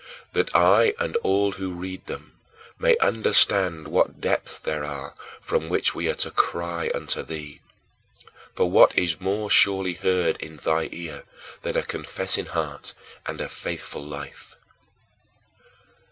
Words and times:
That 0.33 0.49
I 0.55 0.95
and 0.97 1.15
all 1.17 1.51
who 1.51 1.73
read 1.73 2.07
them 2.07 2.33
may 2.79 2.97
understand 2.97 3.87
what 3.89 4.19
depths 4.19 4.57
there 4.57 4.83
are 4.83 5.13
from 5.39 5.69
which 5.69 5.93
we 5.93 6.09
are 6.09 6.15
to 6.15 6.31
cry 6.31 6.89
unto 6.95 7.21
thee. 7.21 7.61
For 8.55 8.67
what 8.67 8.97
is 8.97 9.21
more 9.21 9.51
surely 9.51 9.93
heard 9.93 10.37
in 10.37 10.57
thy 10.57 10.89
ear 10.91 11.25
than 11.61 11.77
a 11.77 11.83
confessing 11.83 12.47
heart 12.47 12.95
and 13.27 13.39
a 13.39 13.47
faithful 13.47 14.03
life? 14.03 14.55